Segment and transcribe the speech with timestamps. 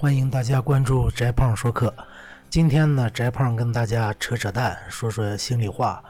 [0.00, 1.92] 欢迎大家关注翟胖说课。
[2.48, 6.00] 今天呢，翟胖跟大家扯扯淡，说说心里话。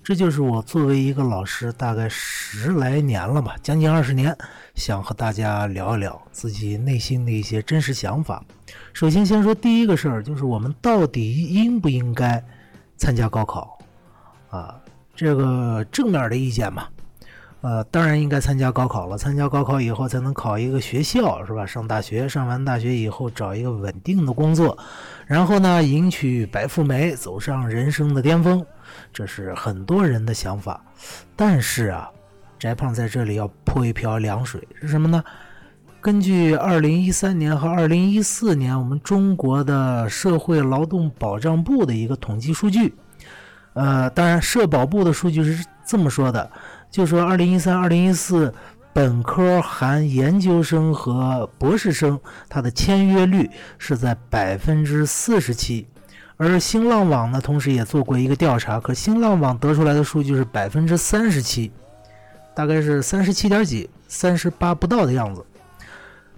[0.00, 4.32] 这就是我作为一个老师，大概十来年了吧，将近二十年，
[4.76, 8.44] 想和大家聊一聊自己内心的一些真实想法。
[8.92, 12.40] 首先，先说第一个事儿，就是我们到底应不应该
[12.96, 13.76] 参加高考？
[14.50, 14.80] 啊，
[15.16, 16.86] 这个正面的意见嘛。
[17.66, 19.18] 呃，当然应该参加高考了。
[19.18, 21.66] 参加高考以后，才能考一个学校，是吧？
[21.66, 24.78] 上大学，上完大学以后，找一个稳定的工作，
[25.26, 28.64] 然后呢，迎娶白富美，走上人生的巅峰。
[29.12, 30.80] 这是很多人的想法。
[31.34, 32.08] 但是啊，
[32.56, 35.24] 翟胖在这里要泼一瓢凉水，是什么呢？
[36.00, 42.94] 根据二零一三年和二零一四年我们中国的社会劳动保障部的一个统计数据，
[43.72, 46.48] 呃，当然社保部的数据是这么说的。
[46.90, 48.52] 就说二零一三、二零一四
[48.92, 55.86] 本科含研究生和博士生，他的签约率是在百分之四十七，
[56.38, 61.70] 而新浪网呢，同时也做过一个调查，可新浪网得出来的数据是百分之三十七，
[62.54, 65.44] 大概是三十七点几、三十八不到的样子。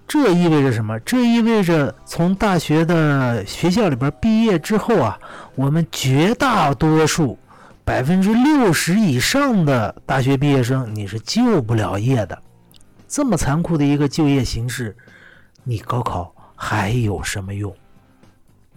[0.09, 0.99] 这意味着什么？
[1.01, 5.17] 这意味着从大学的学校里边毕业之后啊，
[5.55, 7.39] 我们绝大多数。
[7.89, 12.39] 百分之六十以上的大学毕业生，你是就不了业的。
[13.09, 14.95] 这么残酷的一个就业形势，
[15.65, 17.75] 你高考还有什么用？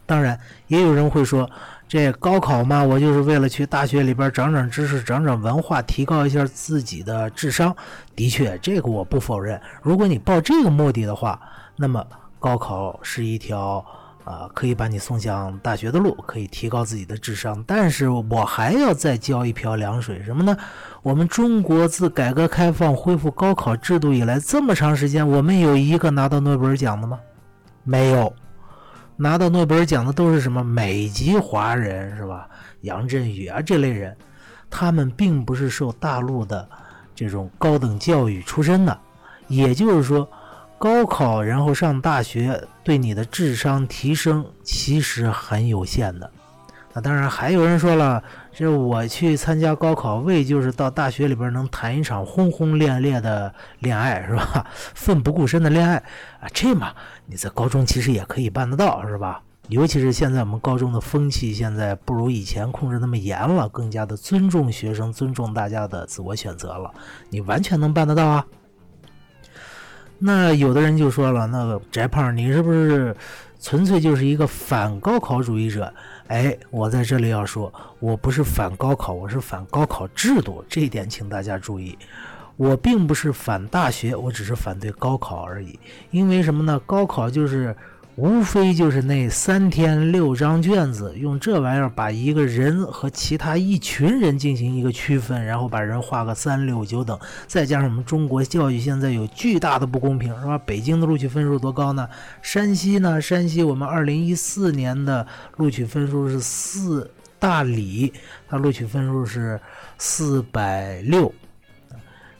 [0.06, 1.50] 当然，也有人会说，
[1.90, 7.76] 这高考嘛，我就是为了去大学里边长长知识、长长文化，提高一下自己的智商。
[8.16, 9.60] 的确，这个我不否认。
[9.82, 11.38] 如果你抱这个目的的话，
[11.76, 12.02] 那么
[12.40, 13.86] 高考是一条。
[14.24, 20.56] 啊，可以把你送向大学的路，可以提高自己的智商，但是我还要再浇一瓢凉水，什么呢？
[21.02, 27.20] 我们中国自改革开放恢复高考制度以来，这么长时间，我们有一个拿到诺贝尔奖的吗？
[27.84, 28.32] 没有，
[29.18, 32.48] 拿到诺贝尔奖的都是什么美籍华人，是吧？
[32.82, 34.16] 杨振宇啊这类人，
[34.70, 36.70] 他们并不是受大陆的
[37.16, 38.96] 这种高等教育出身的，
[39.48, 40.30] 也就是说。
[40.82, 46.28] 高考然后上大学，对你的智商提升其实很有限的。
[46.92, 54.66] 那当然还有人说了，这我去参加高考，为就是到大学里边能谈一场轰轰烈烈的恋爱，是吧？
[54.96, 55.98] 奋不顾身的恋爱
[56.40, 56.92] 啊，这嘛
[57.28, 59.40] 你在高中其实也可以办得到，是吧？
[59.68, 66.92] 尤其是现在我们高中的风气现在不如以前控制那么严了，更加的尊重学生，尊重大家的自我选择了，
[67.30, 68.44] 你完全能办得到啊。
[70.24, 73.16] 那有的人就说了，那个翟胖，你是不是
[73.60, 75.92] 纯粹就是一个反高考主义者？
[76.28, 81.98] 哎，我在这里要说，我不是反高考，我是反高考制度，这一点请大家注意。
[82.56, 85.80] 我并不是反大学，我只是反对高考而已。
[86.12, 86.80] 因为什么呢？
[86.86, 87.76] 高考就是。
[88.18, 97.18] 无非就是那三天六张卷子，用这玩意儿把一个人和其他一群人进行一个区分，然后把人划个三六九等，
[97.48, 100.58] 再加上我们中国教育现在有巨大的不公平，是吧？
[100.58, 102.08] 北京的录取分数多高呢？
[102.42, 103.22] 山西呢？
[103.22, 108.12] 山西我们二零一四年的录取分数是四大理，
[108.50, 109.60] 它录取分数是
[109.98, 111.34] 四百六，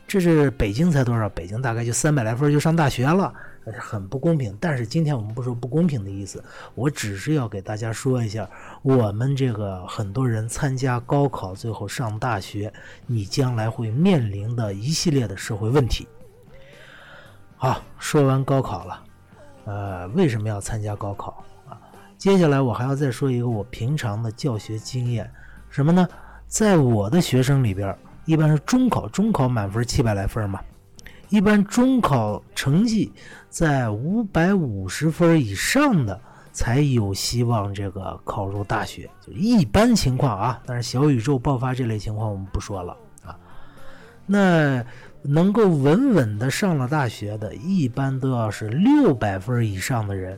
[0.06, 1.30] 这是北京才多少？
[1.30, 3.34] 北京大概就三百来分就上大学了。
[3.70, 6.42] 是很不公平，但是今天我们不说不公平的意思，
[6.74, 8.50] 我只是要给大家说一下，
[8.82, 12.72] 我们这个很多人参加高考最后上大学，
[13.06, 16.08] 你将来会面临的一系列的社会问题。
[17.58, 19.04] 好，说完高考了，
[19.66, 21.78] 呃，为什么要参加高考啊？
[22.18, 25.30] 接下来我还要再说一个我平常的教学经验，
[25.70, 26.08] 什么呢？
[26.48, 27.96] 在我的学生里边，
[28.26, 30.60] 一般是中考，中考满分七百来分嘛。
[31.32, 33.10] 一般中考成绩
[33.50, 36.20] 在五百五十分以上的
[36.52, 40.62] 才有希望这个考入大学，就一般情况啊。
[40.66, 43.34] 但是小宇宙爆发这类情况我们不说了啊。
[44.26, 44.86] 那
[45.22, 50.38] 能够稳稳的上了大学的，一般都要是六百分以上的人，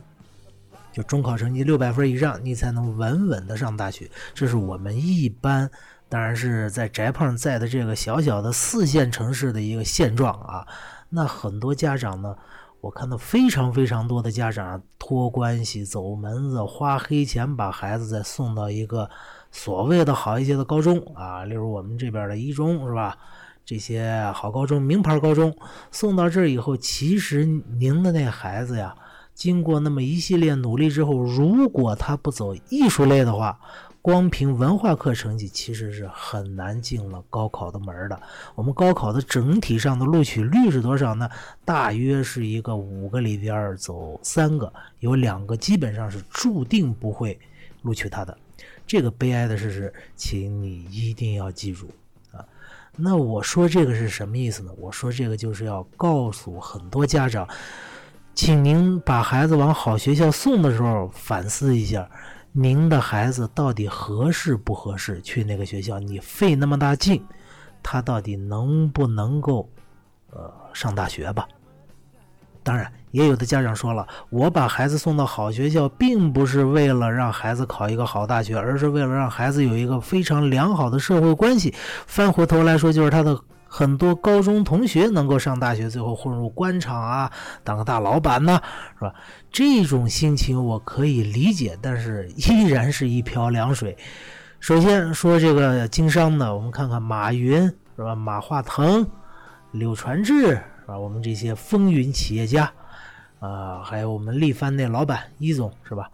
[0.91, 4.07] 就中考成绩六百分以上，你才能稳稳的上大学。
[4.35, 5.71] 这是我们一般。
[6.13, 10.63] 当然是在翟胖在的这个小小的四线城市的一个现状啊，
[11.09, 12.35] 那很多家长呢，
[12.81, 19.09] 我看到非常非常多的家长托关系走门子，花黑钱把孩子再送到一个
[19.49, 23.17] 所谓的好一些的高中啊，例如我们这边的一中是吧？
[23.65, 25.51] 这些好高中、名牌高中
[25.89, 28.93] 送到这儿以后，其实您的那孩子呀，
[29.33, 33.59] 经过那么一系列努力之后，如果他不走艺术类的话，
[34.03, 38.21] 光凭文化课成绩其实是很难进了高考的门的。
[38.53, 41.29] 我们高考的整体上的录取率是多少呢？
[41.63, 47.39] 大约是一个五个里边走三个，有两个基本上是注定不会
[47.83, 48.37] 录取他的。
[48.85, 51.89] 这个悲哀的事实，请你一定要记住
[52.33, 52.43] 啊！
[52.97, 54.71] 那我说这个是什么意思呢？
[54.77, 57.47] 我说这个就是要告诉很多家长，
[58.35, 62.11] 请您把孩子往好学校送的时候反思一下。
[62.55, 65.99] 您的孩子到底合适不合适去那个学校？
[65.99, 67.25] 你费那么大劲，
[67.81, 69.67] 他到底能不能够，
[70.29, 71.47] 呃，上大学吧？
[72.61, 81.73] 当然，也有的家长说了，我把孩子送到好学校，并不是为了让孩子考一个好大学，而是为了让孩子有一个非常良好的社会关系。
[82.05, 83.37] 翻回头来说，就是他的。
[83.75, 87.31] 很多高中同学能够上大学，最后混入官场啊，
[87.63, 88.61] 当个大老板呢，
[88.99, 89.15] 是吧？
[89.51, 93.97] 这种心情我可以理解，但是依然是一瓢凉水。
[94.59, 97.63] 首先说这个经商的，我们看看马云
[97.95, 98.13] 是吧？
[98.13, 99.07] 马化腾、
[99.71, 100.99] 柳传志是吧？
[100.99, 102.71] 我们这些风云企业家
[103.39, 106.11] 啊，还有我们力帆那老板一总是吧？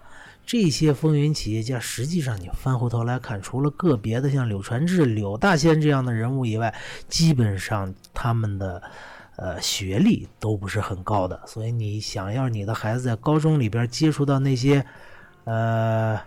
[0.50, 6.74] 这些风云企业家，实际上你翻回头来看，除了个别的像柳传志、柳大仙这样的人物以外，
[7.08, 8.82] 基本上他们的
[9.36, 11.40] 呃学历都不是很高的。
[11.46, 14.84] 所以你想要你的孩子在高中里边接触到那些
[15.44, 16.20] 呃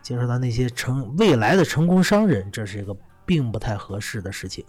[0.00, 2.96] 接触到那些成未来的成功商人，这是一个
[3.26, 4.64] 并不太合适的事情。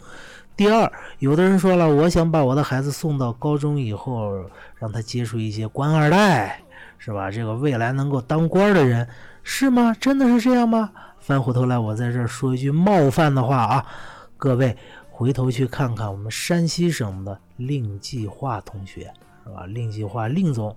[0.54, 4.44] 第二，有的人说了，我想把我的孩子送到高中以后，
[4.76, 6.60] 让他接触一些官二代。
[6.98, 7.30] 是吧？
[7.30, 9.08] 这个未来能够当官的人
[9.42, 9.94] 是吗？
[9.98, 10.90] 真的是这样吗？
[11.18, 13.86] 翻回头来，我在这儿说一句冒犯的话啊，
[14.36, 14.76] 各位
[15.10, 19.12] 回头去看看我们山西省的令计划同学，
[19.44, 19.66] 是吧？
[19.66, 20.76] 令计划令总，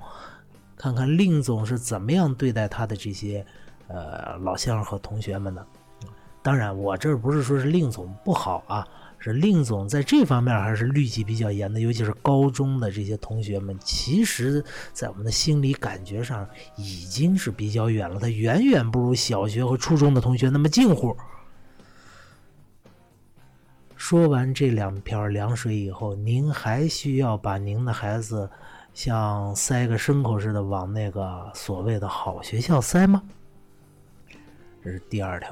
[0.78, 3.46] 看看令总是怎么样对待他的这些
[3.88, 5.66] 呃老乡和同学们的。
[6.44, 8.88] 当然，我这不是说是令总不好啊。
[9.31, 14.63] 是令总在这方面还是律己比较严的，尤其是高中的这些同学们，其实，
[14.94, 21.18] 在我们的心理感觉上已经是比较远了，他远远不如小学和初中的同学那么近乎。
[23.95, 28.48] 说完这两瓢凉水以后，您还需要把您的孩子
[28.94, 33.24] 像塞个牲口似的往那个所谓的好学校塞吗？
[34.83, 35.50] 这是第二条，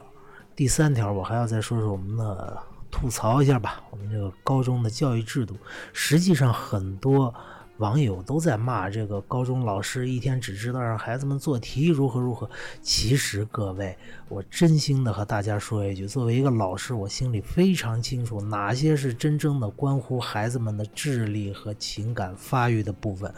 [0.55, 2.63] 第三条，我还要再说说我们的。
[2.93, 5.57] 吐槽一下吧，我们这个高中的教育制度，
[5.91, 7.33] 实际上很多
[7.77, 12.47] 网友都在骂这个高中老师一天只知道让孩子们做题如何如何。
[12.83, 13.97] 其实各位，
[14.29, 23.33] 我真心的和大家说一句，作为一个老师，我心里非常清楚哪些是真正的关乎孩子们的智力和情感发育的部分，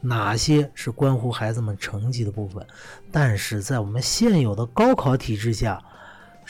[0.00, 2.66] 哪些是关乎孩子们成绩的部分。
[3.12, 5.84] 但是在我们现有的高考体制下，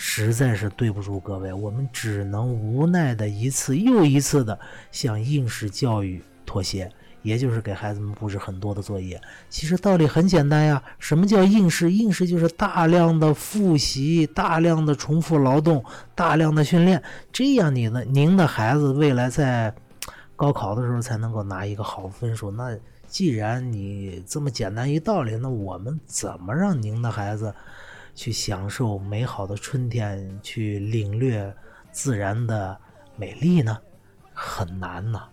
[0.05, 4.59] 实在是对不住各位，我们只能无奈的一次又一次的
[4.91, 6.91] 向应试教育妥协，
[7.23, 9.19] 也就是给孩子们布置很多的作业。
[9.49, 11.93] 其实道理很简单呀，什么叫应试？
[11.93, 15.83] 应试就是大量的复习、大量的重复劳动、
[16.17, 17.01] 大量的训练，
[17.33, 19.73] 这样你的您的孩子未来在
[20.35, 22.51] 高考的时候才能够拿一个好分数。
[22.51, 22.77] 那
[23.07, 27.55] 既然你这么简单一道理，那我们怎么让您的孩子？
[28.15, 31.55] 去享受美好的春天，去领略
[31.91, 32.79] 自然的
[33.17, 33.79] 美丽呢，
[34.33, 35.25] 很难呐。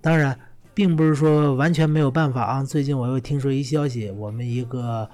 [0.00, 0.38] 当然，
[0.74, 2.62] 并不是说完全没有办法啊。
[2.62, 5.08] 最近我又听说一消息，我们一个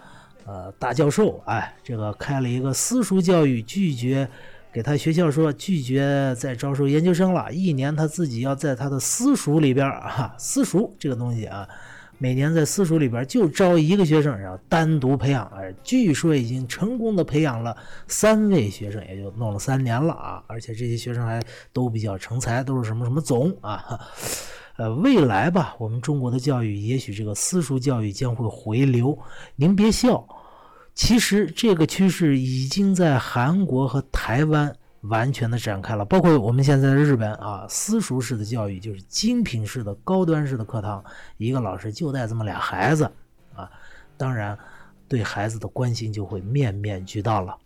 [0.44, 4.28] 呃大教授，哎，这个开了一个私塾教育，拒绝
[4.72, 11.68] 给他学校说拒绝再招收研究生了，一年他自己要在他的私塾里边啊，私塾这个东西啊。
[12.18, 15.44] 每年在私塾里边就招一个学生，然后单独培养。
[15.54, 17.76] 哎，据说已经成功的培养了
[18.08, 20.42] 三位学生，也就弄了三年了啊！
[20.46, 21.42] 而且这些学生还
[21.72, 24.00] 都比较成才，都是什么什么总啊。
[24.78, 29.18] 呃，未来吧，我们中国的教育也许这个私塾教育将会回流。
[29.56, 30.26] 您别笑，
[30.94, 34.74] 其实这个趋势已经在韩国和台湾。
[35.08, 41.04] 完全的展开了，包括我们现在日本啊，私塾式的教育就是精品式的高端式的课堂，
[41.36, 43.10] 一个老师就带这么俩孩子
[43.54, 43.70] 啊，
[44.16, 44.58] 当然
[45.08, 47.56] 对孩子的关心就会面面俱到了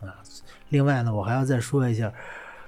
[0.00, 0.20] 啊。
[0.68, 2.12] 另外呢，我还要再说一下，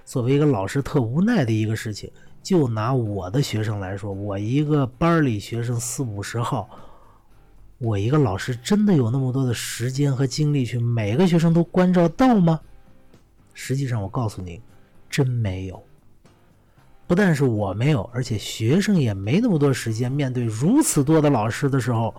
[0.05, 2.11] 作为一个老师特无奈的一个事情，
[2.43, 6.69] 就拿我的学生来说，我一个班里学生四五十号，
[7.79, 12.61] 我一个老师真的有那么多的时间和精力去每个学生都关照到吗？
[13.55, 14.61] 实际上，我告诉你，
[15.09, 15.83] 真没有。
[17.07, 20.11] 不但是我没有，而且学生也没那么多时间。
[20.11, 22.15] 面对如此多的老师的时候，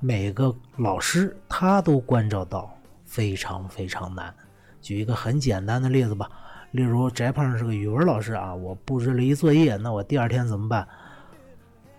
[0.00, 2.72] 每个老师他都关照到，
[3.04, 4.34] 非常非常难。
[4.80, 6.28] 举一个很简单的例子吧，
[6.70, 10.86] 例如翟胖是个语文老师啊，我布置了一作业，那我第二天怎么办？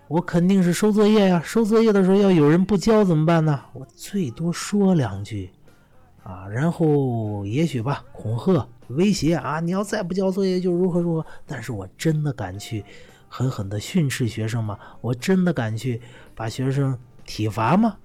[0.08, 3.58] 我肯定是收作业呀，收作业的时候要有人不交怎么办呢？
[3.72, 5.50] 我最多说两句，
[6.24, 11.26] 啊，然后也许吧，恐吓、威胁啊，你要再不交作业就如何如何。
[11.46, 12.84] 但是我真的敢去
[13.28, 14.78] 狠狠地训斥学生吗？
[15.00, 16.00] 我真的敢去
[16.34, 17.96] 把学生体罚吗？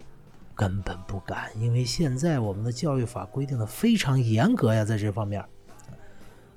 [0.54, 5.44] 根本不敢，因为现在我们的教育法规定的非常严格呀，在这方面。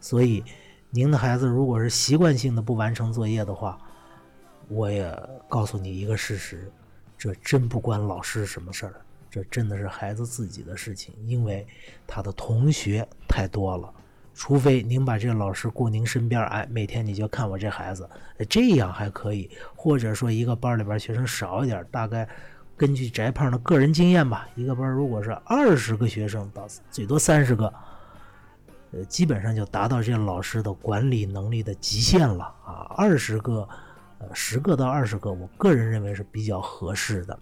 [0.00, 0.42] 所以，
[0.90, 3.78] 您的孩子如果是习惯性的不完成作业的话，
[4.66, 5.16] 我也
[5.48, 6.72] 告诉你一个事实，
[7.16, 8.94] 这真不关老师什么事儿，
[9.32, 11.66] 这真的是孩子自己的事情，因为
[12.06, 13.90] 他的同学太多了。
[14.34, 18.06] 除非您把这个老师雇您身边，哎，每天你就看我这孩子，
[18.46, 19.50] 这样还可以。
[19.74, 22.28] 或者说一个班里边学生少一点，大概
[22.76, 27.72] 根据翟胖的个人经验吧，一个班如果是二十个学生到最多三十个，
[28.92, 33.66] 呃，基本上就达到这老师的管理能力的极限了啊，二十个。
[34.18, 37.36] 呃，十个到二十个，我个人认为是比较合适的。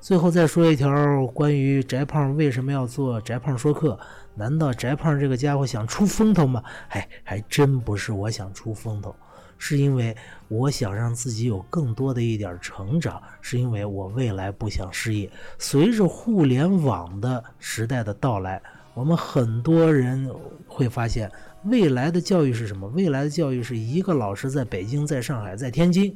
[0.00, 3.98] 最后再说一条关于翟胖为什么要做翟胖说课？
[4.34, 6.62] 难道翟胖这个家伙想出风头吗？
[6.88, 9.14] 哎，还真不是我想出风头，
[9.58, 10.16] 是因为
[10.48, 15.30] 我想让自己有更多的一点成长，是因为我未来不想失业。
[15.58, 18.60] 随着互联网的时代的到来。
[18.92, 20.28] 我们很多人
[20.66, 21.30] 会发现，
[21.64, 22.88] 未来的教育是什么？
[22.88, 26.14] 未来的教育是一个老师在北京、在上海、在天津，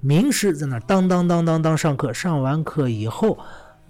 [0.00, 3.38] 名师在那当当当当当上课，上完课以后，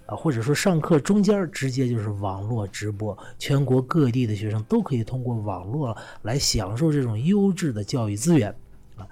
[0.05, 8.55] 啊，或者说上课中间直接就是网络直播，全国各地的学生都可以通过网络来享受这种优质的教育资源，
[8.95, 9.05] 啊，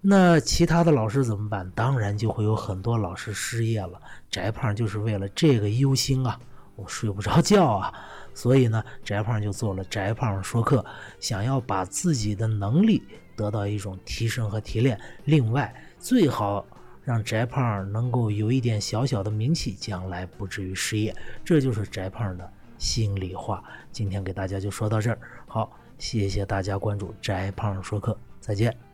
[0.00, 1.70] 那其他的老师怎么办？
[1.74, 4.00] 当然就会有很多老师失业了。
[4.30, 6.38] 翟胖就是为了这个忧心啊，
[6.74, 7.92] 我睡不着觉啊。
[8.34, 10.84] 所以呢，翟胖就做了翟胖说课，
[11.20, 13.02] 想要把自己的能力
[13.34, 15.00] 得到一种提升和提炼。
[15.24, 16.66] 另外，最好
[17.04, 21.14] 让翟胖能够有一点小小的名气，将来不至于失业。
[21.44, 23.62] 这就是翟胖的心里话。
[23.92, 28.85] 今天给大家就说到这儿，好，谢谢大家关注翟胖说课，再见。